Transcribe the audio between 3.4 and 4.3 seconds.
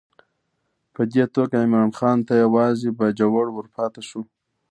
ورپاته شو.